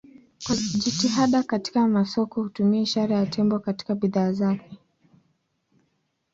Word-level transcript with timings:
Kwa 0.45 0.55
jitihada 0.55 1.43
katika 1.43 1.87
masoko 1.87 2.43
hutumia 2.43 2.81
ishara 2.81 3.15
ya 3.17 3.25
tembo 3.25 3.59
katika 3.59 3.95
bidhaa 3.95 4.31
zake. 4.31 4.77